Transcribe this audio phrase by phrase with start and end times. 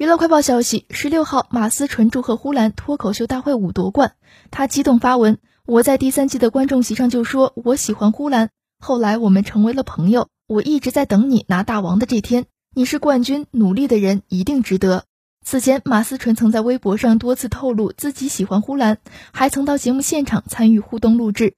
[0.00, 4.14] 娱乐快报消息：十六号，马思纯祝贺呼兰脱口秀大会五夺冠，
[4.50, 5.36] 他激动发文
[5.68, 10.28] ：“我在第三季的观众席上就说我喜欢呼兰，后来我们成为了朋友。
[10.46, 15.04] 我一直在等你拿大王的这天，你是冠军，努力的人一定值得。”
[15.44, 18.96] 此前，马思纯曾在微博上多次透露自己喜欢呼兰，
[19.34, 21.52] 还曾到节目现场参与互动录制。